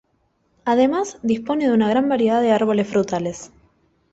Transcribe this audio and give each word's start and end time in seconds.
Además, 0.65 1.19
dispone 1.21 1.67
de 1.67 1.75
una 1.75 1.87
gran 1.87 2.09
variedad 2.09 2.41
de 2.41 2.51
árboles 2.51 2.87
frutales. 2.87 3.51